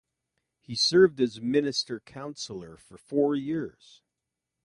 He 0.61 0.73
served 0.73 1.21
as 1.21 1.39
Minister 1.39 1.99
councilor 1.99 2.75
for 2.75 2.97
four 2.97 3.35
years. 3.35 4.01